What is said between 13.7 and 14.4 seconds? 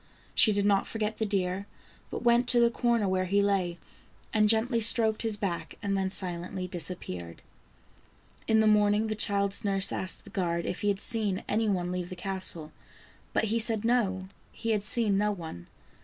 no,